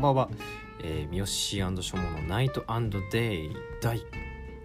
[0.00, 0.30] んばんは、
[0.82, 2.64] えー、三好ショモのナイト
[3.12, 4.02] デイ第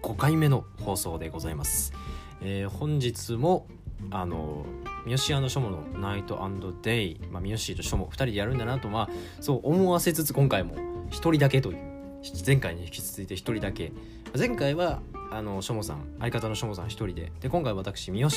[0.02, 1.92] 5回目の放送でございます、
[2.40, 3.66] えー、本日も
[4.10, 4.64] あの
[5.04, 6.40] 三好ショモのナイト
[6.80, 9.08] デイ、まあ、三好とショモ2人でやるんだなとまあ
[9.42, 10.74] そう思わせつつ今回も
[11.10, 11.95] 1人だけという
[12.44, 13.92] 前回に引き続いて1人だけ。
[14.36, 17.32] 前回はあのショモさん相方のショモさん1人で。
[17.40, 18.28] で今回私三好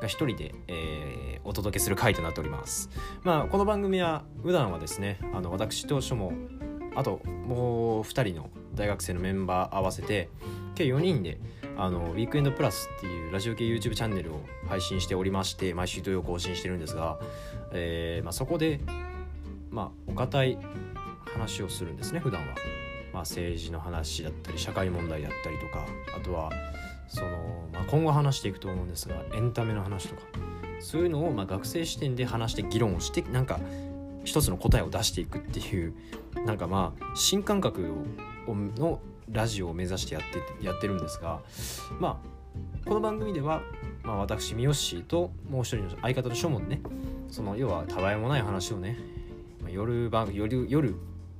[0.00, 2.90] が一人で、えー、お届けする回となっております。
[3.22, 6.32] まあこの番組は普段はですねあの私と書も
[6.94, 10.28] あともう2人の大学生のメンバー合わせて
[10.74, 11.38] 計4人で
[11.76, 17.18] あのウィークエンドプラスっていうラジオ系 YouTube チャンネルを配信しておりまして毎週土曜更新してるんですが、
[17.72, 18.80] えーまあ、そこで、
[19.70, 20.58] まあ、お堅い
[21.26, 22.54] 話をするんですね普段は、
[23.16, 26.50] まあ、政治の話だったり社会問題だったりとかあとは
[27.08, 30.22] その、まあ、今後話していくと思うんですがエンタメの話とか。
[30.80, 33.58] そういうのをまあ学生視点で話して議論をしてなんか
[34.24, 35.94] 一つの答えを出していくっていう
[36.44, 37.94] なんかまあ新感覚
[38.46, 39.00] の
[39.32, 40.22] ラジオを目指してやっ
[40.60, 41.40] てやってるんですが
[41.98, 43.62] まあこの番組では、
[44.02, 46.82] まあ、私三好ともう一人の相方の書門ね
[47.28, 48.98] その要はたわいもない話をね
[49.68, 50.94] 夜晩夜夜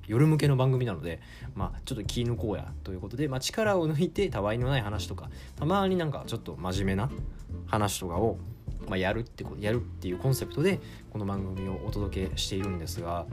[0.09, 1.21] 夜向けの番組なので、
[1.55, 7.11] まあ、ちょっと気抜こうやということで、まあ、力を抜いてたわいのない話とかたまになんかちょっと真面目な
[7.67, 8.39] 話とかを、
[8.89, 13.27] まあ、やるってこやるっていうコンセプトでこの番組をお届けしているんですが、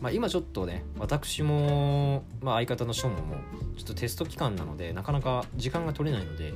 [0.00, 3.36] まあ、今ちょっとね私も、まあ、相方のショーンも
[3.76, 6.54] ちょっとテスト期間なのでなかなか時間が取れないので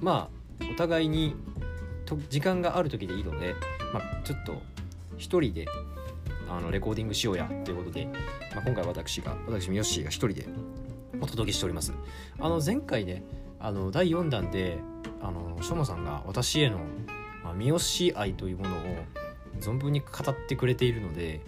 [0.00, 0.28] ま
[0.60, 1.34] あお互いに
[2.28, 3.54] 時間がある時でいいので、
[3.92, 4.62] まあ、ちょっと
[5.16, 5.66] 一人で
[6.48, 8.06] あのレコーディングしようやということで、
[8.54, 10.46] まあ、今回私が私三好が一人で
[11.20, 11.92] お届けしております。
[12.38, 13.24] あの前回ね
[13.58, 14.78] あの第4弾で
[15.22, 16.78] あのしょもさんが私への、
[17.42, 18.80] まあ、三好愛というものを
[19.60, 21.40] 存分に語ってくれているので、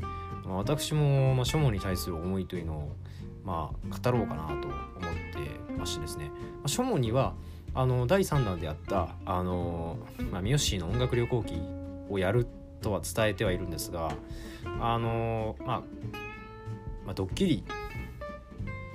[0.45, 2.97] まあ、私も、まあ、書もに対する思いというのを、
[3.45, 4.61] まあ、語ろうかなと思っ
[5.33, 7.35] てましてですね、まあ、書もには
[7.75, 9.99] あの第3弾であったあの、
[10.33, 11.61] まあ、三好の音楽旅行記
[12.09, 12.47] をやる
[12.87, 14.13] とは伝えてはいるんですが
[14.81, 15.81] あのまあ、
[17.05, 17.65] まあ、ドッキリ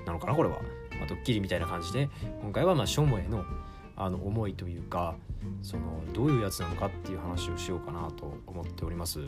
[0.06, 0.62] なのかなこれは、
[0.98, 2.10] まあ、ドッキリみたいな感じで
[2.42, 3.44] 今回はまあショモへの
[3.98, 5.16] あの思いというか
[5.62, 9.20] そのどういうやつなのかっていう話をしようかなと思っております。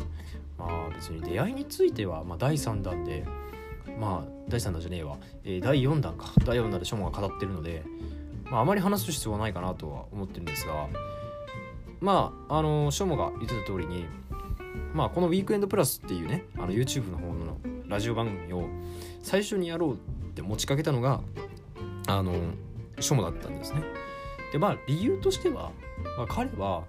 [0.57, 3.25] まあ別に出会いについては、まあ、第3弾で
[4.00, 6.31] まあ第3弾じゃねえわ、えー、第4弾か。
[6.45, 7.84] 第4弾でショモが語ってるので、
[8.45, 10.88] まあ、あまり話す必要はないかなとは思ってるんですが
[12.01, 14.06] まああのショモが言ってた通りに
[14.94, 17.57] まあこの「ウィークエンドプラス」っていうねあの YouTube の方の
[17.88, 18.67] ラジオ番組を
[19.22, 19.97] 最初にやろうっ
[20.34, 21.22] て持ちかけたのが
[22.07, 22.34] あの
[23.00, 23.83] ショモだったんですね。
[24.51, 25.72] でまあ理由としては、
[26.17, 26.83] まあ、彼は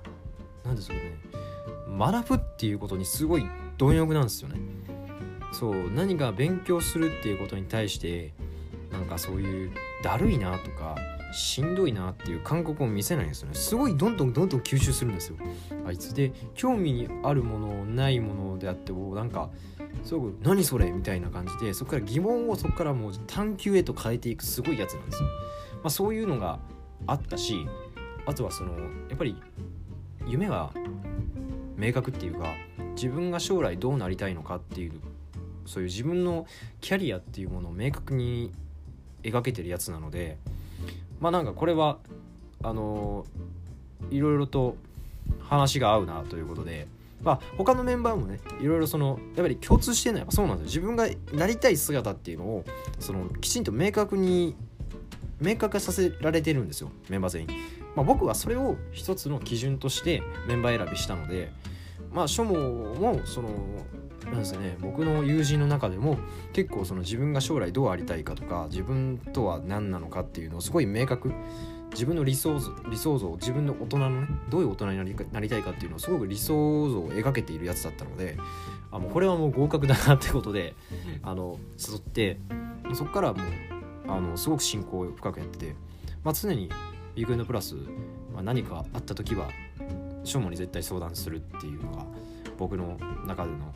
[0.65, 1.19] 何ですかね
[1.99, 3.47] 学ぶっていうことにすごい
[3.78, 4.61] 貪欲なんですよね。
[5.53, 8.33] そう何か勉強するっていうことに対して
[8.91, 9.71] なんかそういう
[10.03, 10.97] だるいなとか
[11.34, 13.55] しんどいなっていう感覚を見せないんですよね。
[13.55, 15.37] すごいどんどんどんどん吸収するんですよ。
[15.87, 19.50] あいつで興味あるものないものであってもなんか
[20.05, 26.59] すごく何それみたいな感じでそこから疑問をそこからもう探求へと変えていくすごいやつなんですよ、まあ、そういうのが
[27.06, 27.67] あったし
[28.27, 29.37] あとはそのやっぱり
[30.27, 30.73] 夢は
[31.77, 32.55] 明確っていうか
[32.94, 34.93] 自分が将来どうなりたいのかっていう
[35.67, 36.47] そういう自分の
[36.81, 38.53] キャリアっていうものを明確に
[39.23, 40.39] 描けてるやつなので
[41.21, 41.99] まあなんかこれは
[42.63, 43.25] あの
[44.11, 44.77] いろいろと
[45.41, 46.87] 話が合うなということで
[47.23, 50.81] まあ他のメンバーもねいろいろそのやっぱり共通してるのはそうなんですよ。
[50.81, 52.65] 自分がなりたい姿っていうのを
[52.99, 54.55] そのきちんと明確に
[55.41, 56.91] 明確させられてるんですよ。
[57.09, 57.49] メンバー全員、
[57.97, 61.53] まあ、僕はそれを一つの基準としてメンバー選びしたので
[62.13, 62.55] まあ書も
[62.95, 63.49] もその
[64.25, 64.77] なんですね。
[64.81, 66.19] 僕の友人の中でも
[66.53, 71.33] 結構その自分が将来どうありたいかとか自分とは何なのかっていうのをすごい明確。
[71.95, 78.37] 自分の理想像理想像自分の大人のねどういう大人になりなりたいかっていうのをすごく理想像を描けているやつだったので
[78.91, 80.75] あもうこれはもう合格だなってことで
[81.23, 82.38] あの誘って
[82.94, 83.47] そこからもう
[84.09, 85.77] あのすごく親交を深くやってて、
[86.25, 86.69] まあ、常に
[87.17, 87.77] ウィークエンドプラス、
[88.33, 89.49] まあ、何かあった時は
[90.25, 92.05] ショーモに絶対相談するっていうのが
[92.59, 93.73] 僕の中での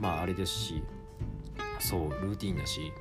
[0.00, 0.82] まああれですし
[1.78, 2.92] そうルーティンだし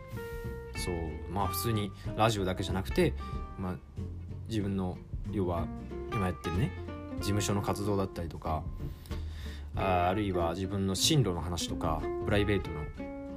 [0.76, 0.96] そう
[1.32, 3.14] まあ普通にラジオだけじゃなくて、
[3.58, 3.76] まあ、
[4.48, 4.98] 自分の
[5.32, 5.66] 要は
[6.12, 6.72] 今やってるね
[7.18, 8.64] 事務所の活動だったりとか
[9.76, 12.82] ああるいは自分の進路の話とかプライベートの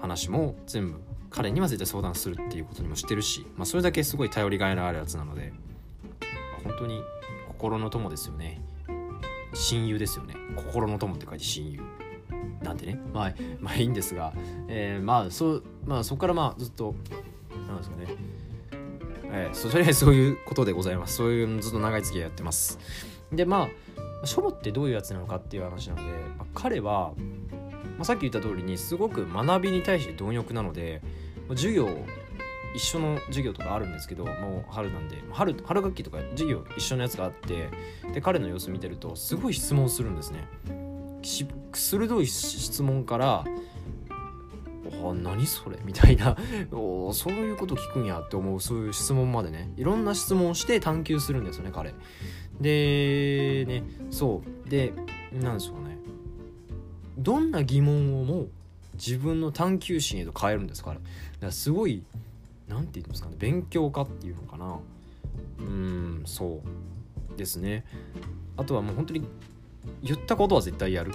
[0.00, 1.00] 話も全部
[1.30, 5.52] 彼には絶対相談するっていうことにもしてるし、まあ、それだけすごい頼りがいのあるやつなので、
[6.20, 6.26] ま
[6.58, 7.00] あ、本当に
[7.48, 8.60] 心の友ですよね。
[9.54, 10.34] 親友ですよね。
[10.56, 11.82] 心の友って書いて親友。
[12.62, 13.00] なんてね。
[13.12, 14.32] まあ まあいいんですが、
[14.68, 16.94] えー、まあそうまあそこからまあずっと
[17.66, 18.06] なんですかね。
[19.32, 21.16] えー、それはそういうことでございます。
[21.16, 22.78] そういうずっと長い付き合いやってます。
[23.32, 27.12] でまあ書母ってどういうやつなのかっていう話なので、まあ、彼は、
[27.96, 31.00] まあ、さっき言った通りにすごく学びに対して貪欲なので、
[31.48, 31.88] まあ、授業
[32.74, 37.68] 一緒の授業とかあるんですけどもう春なんで春春学期とか授業一緒のやつがあって
[38.12, 40.46] で彼の様子見てるとすごい質問するんですね。
[41.22, 43.44] 鋭い質問から
[45.02, 45.78] あ何それ？
[45.84, 46.36] みたいな。
[47.12, 49.72] そういうこと聞くんやって思うそういう質問までね。
[49.76, 51.94] いろんな質問をして探求するんですよね彼。
[52.60, 54.68] でねそう。
[54.68, 54.92] で
[55.32, 55.98] なんでしょうね。
[57.18, 58.48] どんな疑問をも
[58.94, 61.02] 自分の探求心へと変えるんですかだか
[61.40, 62.02] らすごい
[62.68, 63.36] 何て言うんですかね。
[63.38, 64.78] 勉強家っていうのかな。
[65.58, 66.60] うんそ
[67.34, 67.38] う。
[67.38, 67.84] ですね。
[68.56, 69.22] あとはもう本当に
[70.02, 71.12] 言ったことは絶対やる。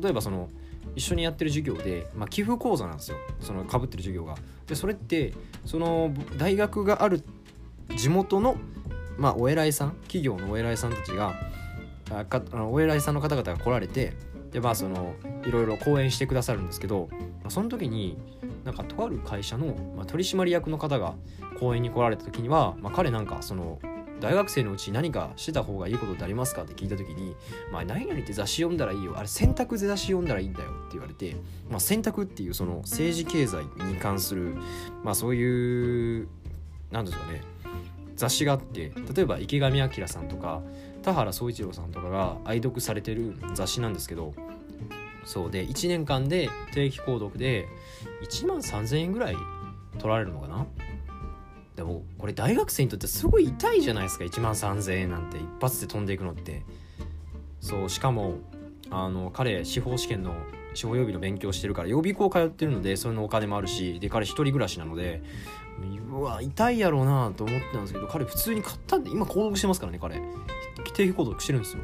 [0.00, 0.48] 例えばその
[0.94, 3.16] 一緒にやってる授業で、まあ、寄付講座なんですよ。
[3.40, 4.36] そのかぶってる授業が。
[4.66, 5.32] でそれって
[5.64, 7.22] その大学がある
[7.96, 8.56] 地元の、
[9.16, 11.34] まあ、お偉いさん企業のお偉いさんたちが
[12.10, 14.14] あかあのお偉いさんの方々が来られて
[14.52, 15.14] でまあその
[15.46, 18.16] いろいろ講演してくださるんですけど、まあ、その時に
[18.64, 21.14] なんかとある会社の、まあ、取締役の方が
[21.58, 23.78] 講演に来られた時には、まあ、彼なんかその
[24.20, 27.36] 大学生のうち何かしてた方がいいことってありますかって聞いた時に
[27.72, 29.16] 「まあ、何々って雑誌読んだらいいよ。
[29.16, 31.36] あれ選択で雑誌読んだらいいんだよ」って言われて、
[31.70, 34.56] まあ、選択っていうその政治経済に関する、
[35.04, 36.28] まあ、そういう
[36.90, 37.42] 何ですかね
[38.16, 40.60] 雑誌があって例えば池上彰さんとか
[41.02, 44.34] 田原総一郎さんとかが愛読されてる雑誌なんですけど
[45.24, 47.68] そうで1年間で定期購読で
[48.22, 49.36] 1万3000円ぐらい
[49.98, 50.66] 取られるのかな
[51.78, 54.24] でもこれ大学生にとってすごい痛いじゃないですか。
[54.24, 56.64] 1万3000円なんて一発で飛んでいくのって。
[57.60, 58.38] そうしかも
[58.90, 60.34] あの彼司法試験の
[60.74, 65.22] 司法予備の勉強してるから予備校通ってるのでそれのお金もあるしで彼一人暮らしなので
[66.10, 70.16] うわ痛いやろうなと思ってたんですけど彼普通に買ったんで今購読してますからね彼。
[70.94, 71.82] 定期購読してるんですよ。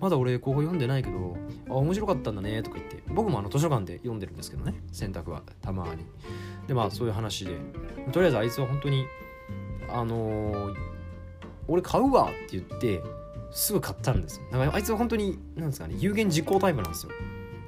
[0.00, 1.36] まだ俺ここ読んでないけど
[1.68, 3.02] あ面白かったんだねとか言って。
[3.08, 5.42] 僕もあの図書館で読んでるんですけどね選択は。
[5.62, 6.04] たまに。
[6.66, 7.58] でまあそういう話で。
[8.12, 9.06] とりあえずあいつは本当に
[9.88, 10.74] あのー、
[11.68, 13.02] 俺買うわって言って
[13.50, 14.46] すぐ買ったんですよ。
[14.50, 17.12] だからあいつは本当になんですかね有言実行タイプなんですよ。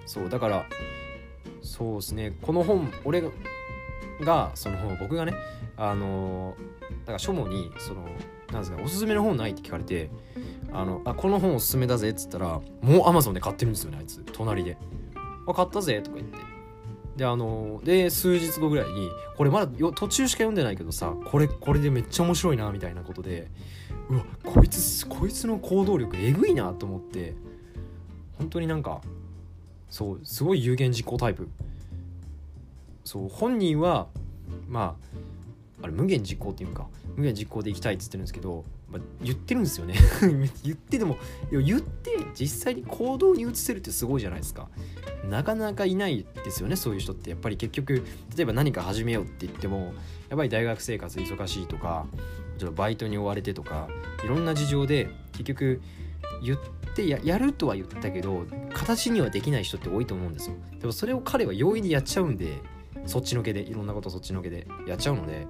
[0.07, 0.67] そうだから
[1.61, 2.37] そうですね。
[2.43, 3.23] この本俺
[4.21, 5.35] がその僕がね
[5.77, 8.09] あのー、だから書もにその
[8.53, 10.11] なんですかおすすめの本ないって聞かれて
[10.73, 14.23] あのあこの本おすすめだぜっつったらもうアマゾンで買ってるんですよねあいつ。
[14.33, 14.77] 隣で
[15.47, 16.39] 「あ買ったぜ」とか言って
[17.19, 23.49] であので数日後ぐらいにこれまだよ途中しか読んでないけどさこれこれでめっちゃ面白いなみたいなことで
[24.09, 27.35] うわこいつこいつの行動力えぐいなと思って
[28.39, 29.01] 本当になんか
[29.91, 31.49] そうすごい有言実行タイプ。
[33.05, 34.07] そう本人は
[34.69, 34.97] ま
[35.81, 36.87] ああれ無限実行っていうか
[37.17, 39.95] 無限実行でいきたいっつってるんですけど、まあ、言ってるんですよね。
[40.65, 41.19] 言ってでも
[41.51, 44.69] 言って実際に行動に移せるってすごいじゃないですか。
[45.29, 47.31] なかなかいないですよねそういう人って。
[47.31, 48.03] やっぱり結局
[48.37, 49.93] 例えば何か始めようって言っても
[50.31, 52.07] やっぱり大学生活忙しいとか
[52.57, 53.89] ちょっとバイトに追われてとか
[54.25, 55.81] いろんな事情で結局
[56.43, 56.59] 言っ
[56.95, 60.57] てややるとは言ったけど形にはできない人って多いと思うんですよ。
[60.81, 62.63] でもそれを彼は容易にやっちゃうんで
[63.07, 65.47] そっちのけでいろんなことそっちのけでやっちゃうので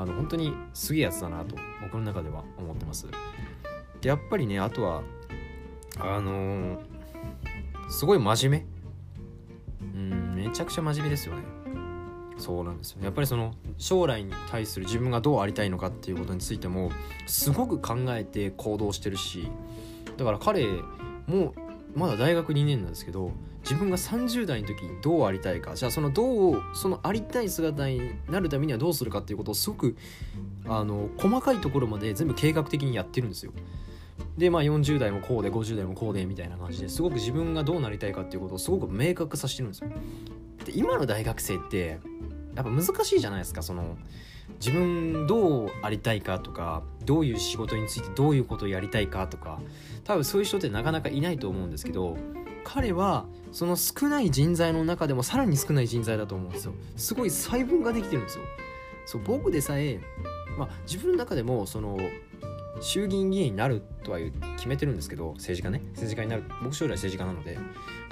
[0.00, 3.06] あの本当にすげえやつだなと僕の中では思ってます。
[4.00, 5.02] でやっぱりねあとは
[5.98, 6.78] あのー、
[7.90, 8.66] すごい真面目。
[9.82, 11.42] うんめちゃくちゃ真面目ですよね。
[12.38, 16.90] そうなんですよやっぱりその将来に対する自分がどうありたいのかっていうことについても
[17.26, 19.50] すごく考えて行動してるし
[20.16, 20.66] だから彼
[21.26, 21.54] も
[21.94, 25.74] まだ大学2年なんですけど自分が30代の時にどうありたいか。
[25.74, 29.96] じゃあそのどうそのありたい姿になるためにはどうするかっていうことをすごく
[30.66, 33.52] あの細かいところまで全部計画的にやってるんですよ。
[34.36, 39.90] でまあ40代もこうで50代もこうでみたいな感じですごく自分がどうなりたいかっていうことをすごく明確させてるんですよ。
[40.64, 42.00] で今の大学生って
[42.54, 43.62] やっぱ難しいじゃないですか。
[43.62, 43.96] その
[44.60, 49.58] 自分どうありたいかとかどういう仕事についてどういうことをやりたいかとか
[50.04, 52.18] 多分そういう人ってなかなかいないと思うんですけど
[52.62, 56.74] 彼はその少ない人材の中でもさらに少ない人材だと思うんですよ。
[56.96, 58.44] すごい細分ができてるんですよ。
[59.06, 59.98] そう僕でさえ、
[60.58, 61.98] まあ、自分の中でもその
[62.80, 64.18] 衆議院議員になるとは
[64.56, 65.82] 決めてるんですけど政治家ね。
[65.94, 66.44] 政治家になる。
[66.62, 67.58] 僕将来政治家なので。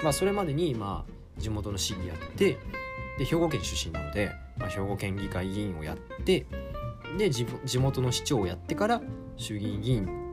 [0.03, 2.57] まあそれまでにまあ地元の市議やって
[3.17, 4.31] で兵庫県出身なので、
[4.69, 6.45] 兵庫県議会議員をやって
[7.17, 7.45] で地
[7.77, 9.01] 元の市長をやってから
[9.37, 10.29] 衆議院議員。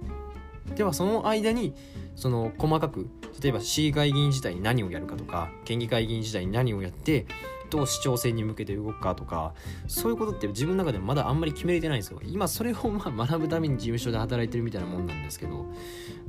[0.75, 1.75] ではその間に
[2.17, 3.09] その細かく
[3.41, 7.27] 例えば市議会議員時代に何をやるかとか県議会議員時代に何をやって
[7.71, 9.55] どう市長選に向けて動くかとか
[9.87, 12.21] そういうことって自分の中でもまだあんまり決めれてないんですよ。
[12.25, 15.67] 今それをまあ学ぶために事務所で働いてるみたいなもんなんですけど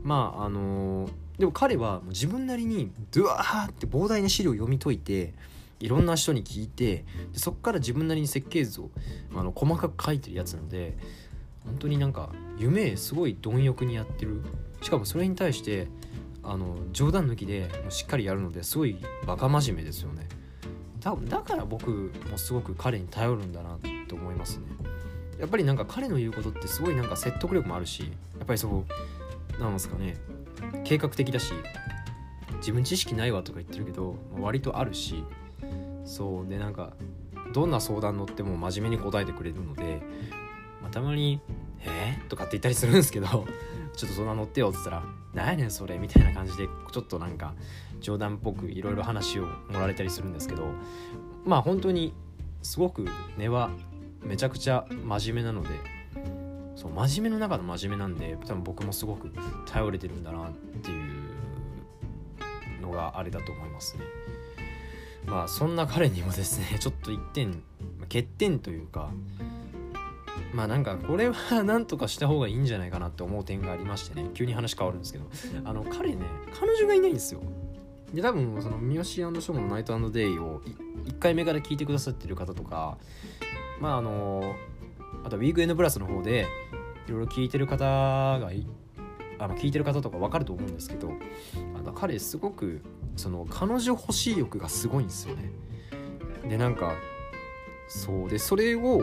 [0.03, 5.33] まああのー、でも彼は自分なりにドゥワーって膨大な資料を読み解いて
[5.79, 8.89] いろんな人に聞いてでそこから自分なりに設計図を
[9.35, 10.97] あの細かく書いてるやつなので
[11.65, 14.41] 本当になんか夢すごい貪欲にやってる。
[14.81, 15.87] しかもそれに対して
[16.43, 20.27] あの冗談抜きでしっかりやるのですごいバカ真面目ですよね。
[20.99, 24.65] だだから僕もすごく彼に頼るんだなと思いますね。
[25.39, 28.01] やっぱりなんか彼の言うことってすごいなんか説得力もあるし
[28.37, 28.85] やっぱりそ
[29.57, 30.17] うなんですかね
[30.83, 31.53] 計画的だし
[32.57, 35.23] 自分知識ないわとか言ってるけど割とあるし
[36.07, 36.93] そうでなんか
[37.53, 40.01] どんな相談乗っても真面目に答えてくれるので、
[40.81, 41.41] まあ、たまに
[41.83, 43.27] 「えー?」とかって言ったりするんですけど
[43.93, 45.03] ちょっとそんな乗ってよって言ったら
[45.35, 47.53] 「何やねんそれ」みたいな感じでちょっとなんか
[47.99, 50.71] 冗談っぽくいろいろ話をもられたりするんですけど
[51.45, 52.13] まあ本当に
[52.61, 53.05] すごく
[53.37, 53.69] 根は
[54.23, 55.69] めちゃくちゃ真面目なので
[56.75, 59.31] そう真面目の中の真面目なんで多分僕もすごく
[59.65, 60.93] 頼れてるんだなってい
[62.79, 64.03] うのがあれだと思いますね。
[65.27, 67.61] まあそんな彼にもですね ちょっと一点
[68.03, 69.11] 欠点というか
[70.53, 75.25] まあなんかこれは なんとかした方がいいんじゃないかなって思う点がありましてね急に話変わるんですけど
[75.65, 76.25] あの彼ね
[76.59, 77.41] 彼女がいないんですよ。
[78.13, 80.61] で多分その三好ショモのナイトデイを
[81.05, 82.97] 1回目から聞いてくださってる方とか
[83.81, 84.55] まああの
[85.25, 86.47] あとウィークエンドプラスの方で
[87.07, 88.49] いろいろ聞いてる方が
[89.39, 91.11] あの聞いてる方とか分かると思うんですけど
[91.77, 92.81] あの彼すごく
[93.17, 95.51] その彼女欲しい欲がすごいんですよね。
[96.47, 96.93] でなんか
[97.87, 98.29] そう。
[98.29, 99.01] でそれを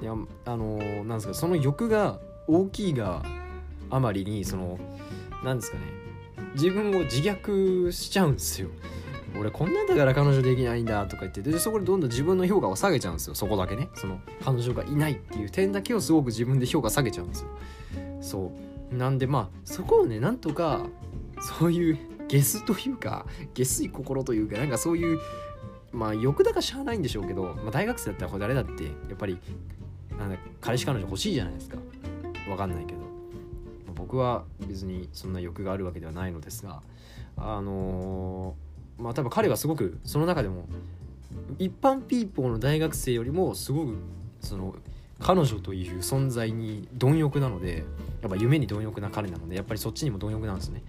[0.00, 0.14] いや
[0.44, 3.22] あのなんですかその欲が大きいが
[3.90, 4.78] あまりにその
[5.42, 5.84] なんですかね
[6.54, 8.68] 自分を自虐しちゃうんですよ。
[9.36, 13.34] 俺こんなんだから彼女できないんだとか言ってでそこでどんどん自分の評価を下げちゃうんですよ。
[13.34, 13.88] そこだけね。
[13.94, 17.48] その彼女がいないっていう点だけをすごく自分で評価下げちゃうんですよ。
[18.20, 18.52] そ
[18.92, 18.96] う。
[18.96, 20.86] なんでまあそこをねなんとか
[21.58, 25.20] そういうゲスというか下水心というかなんかそういう
[25.92, 29.38] まあ欲だかしゃあないんでしょうけど、まあ、大学生だったらこれ誰だってやっぱり
[30.18, 31.76] なんだ彼氏彼女欲しいじゃないですか。
[32.48, 33.04] わかんないけど。
[33.94, 36.82] 僕は別にそんな欲があるわけではないのですが
[37.36, 40.66] あのー、まあ多分彼はすごくその中でも
[41.58, 43.96] 一般ピーポーの大学生よりもすごく
[44.40, 44.74] その
[45.20, 47.84] 彼女という存在に貪欲なので
[48.20, 50.82] やっぱ夢に貪欲な彼なのでやっぱりそっちにも貪欲なんですね。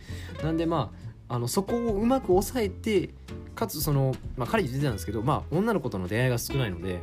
[0.44, 3.10] なんでまああのそこをうまく抑えて
[3.56, 7.00] かつその、まあ、彼言ってたんですけど、まあ、女の子との出会いが少ないので、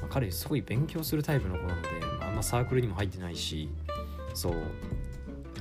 [0.00, 1.88] まあ、彼すごい勉強するタイプの子なので、
[2.20, 3.68] まあ、あんまサークルにも入ってないし
[4.34, 4.54] そう。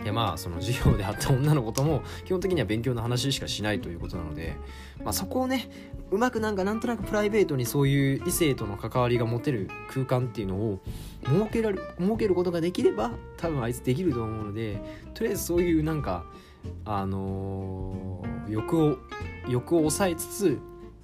[0.03, 4.55] でまあその授業で会った女の子とも基本的には勉強の話しかしないということなので、
[5.03, 5.69] まあ、そこをね
[6.11, 10.79] うまくなんかなんとなくプライベートにそういう異性との関わりが持てる空間っていうのを
[11.25, 14.79] 設けられ設けることができれば多分あいつできると思うので
[15.13, 16.25] とりあえずそういうなんか
[16.85, 18.97] あのー、欲を
[19.47, 20.59] 欲を抑えつつ、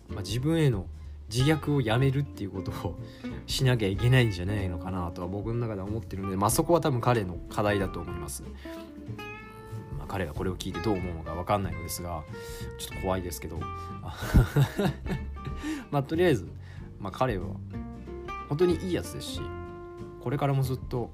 [0.10, 0.86] まあ、自分への
[1.34, 3.00] 自虐をやめるっていうことを
[3.48, 8.44] しなきゃいけないんじゃないのかなとは僕の中では思ってるので、まあ、そこは多分彼の課題だと思います。
[9.98, 12.24] まあ、彼がこれを聞いてどう思うのか分かんないのですが
[12.78, 13.60] ちょっと怖いですけど
[15.92, 16.48] まあとりあえず、
[17.00, 17.46] まあ、彼は
[18.50, 19.42] 本当にいいやつですし
[20.22, 21.12] これからもずっと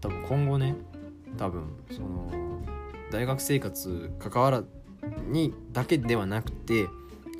[0.00, 0.76] 多分今後ね
[1.36, 2.45] 多分その
[3.16, 4.62] 大学生活関わら
[5.30, 6.86] にだけではなくて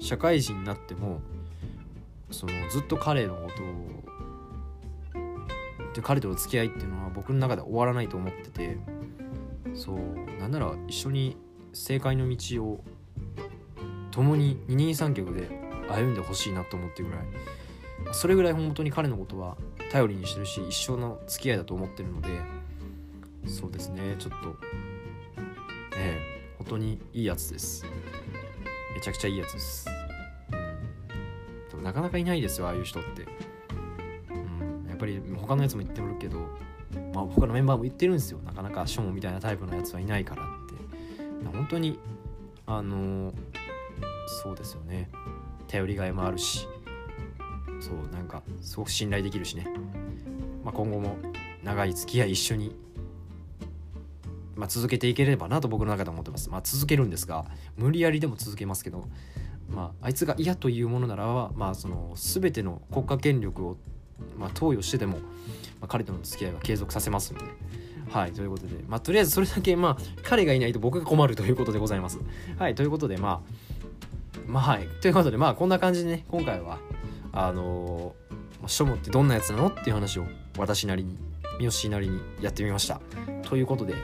[0.01, 1.21] 社会人になっても
[2.31, 5.27] そのずっと彼のことを
[5.95, 8.79] で彼との付き合いっていうのは僕の中で終わらないと思ってて
[9.75, 11.37] そうなんなら一緒に
[11.75, 12.81] 正解の道を
[14.13, 15.51] 共に二人三脚で
[15.91, 17.25] 歩んでほしいなと思ってるぐらい。
[18.13, 19.59] それぐらい本当に彼のことは
[19.91, 22.29] 頼りにしてるし一生の付き合いだと思ってるので
[23.47, 24.57] そうですねちょっと
[26.67, 27.87] 本当にいいやつです。
[28.95, 29.87] めちゃくちゃいいやつです。
[31.75, 33.23] うんなかなかいないですよああいう人って。
[34.31, 34.89] うん。
[34.89, 36.41] やっぱり他のやつも言ってるけど
[37.15, 38.41] まあ他のメンバーも言ってるんですよ。
[38.45, 41.57] なかなかショモみたいなタイプのやつはいないからって。
[41.57, 42.01] 本当に
[42.67, 43.33] あの
[44.43, 45.09] そうですよね。
[45.69, 46.67] 頼りがいもあるし。
[47.79, 49.69] そうなんかすごく信頼できるしね、
[50.65, 51.17] まあ、今後も
[51.63, 52.75] 長い付き合い一緒に
[54.57, 56.51] まあ、続けていければなと僕の中で思ってます。
[56.51, 57.45] まあ、続けるんですが
[57.77, 59.05] 無理やりでも続けますけど、
[59.69, 63.77] まあ、あいつが嫌というものならば、まあ、その全ての国家権力を、
[64.39, 65.23] まあ、投与してでも、ま
[65.83, 67.45] あ、彼との付き合いは継続させますので。
[68.09, 72.21] はいということでまあとりあえずそれだけまあ彼がいないと僕が困るということでございます。
[72.57, 76.79] はいということでまあまあはいということでまあこんな感じでね今回は
[77.33, 81.19] あのー、書物ってどんなやつなのっていう話を私なりに
[81.59, 83.01] 三好なりにやってみました。
[83.43, 83.95] ということで、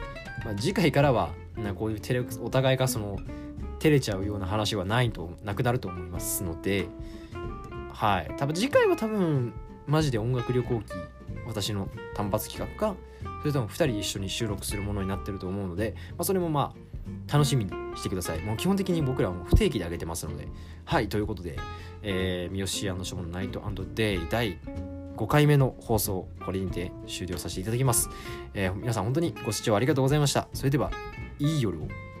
[0.45, 3.19] まあ、次回からはなこういうテレお互いがその
[3.79, 6.87] 照れちゃうような話はないとなくなると思いますので
[7.91, 8.31] はい。
[8.37, 9.53] 多分次回は多分
[9.87, 10.93] マジで音楽旅行記
[11.45, 12.95] 私の単発企画か
[13.41, 18.39] それとも2人一緒に収録するものになってると思うので、まあ、それもまあ楽しみにしてください。
[18.39, 20.47] もう基本的に僕らはもう不定期で上げてますので。
[20.85, 21.57] はいということで、
[22.01, 23.61] えー、三好ショのナイト
[23.93, 24.57] デイ第
[25.23, 28.09] 5回目の放送これにて終了させていただきます、
[28.53, 30.49] えー、皆さん本当にご視聴ありがとうございました。
[30.53, 30.91] それでは
[31.39, 32.12] いい夜を。